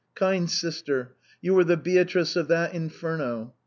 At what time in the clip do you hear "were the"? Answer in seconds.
1.53-1.77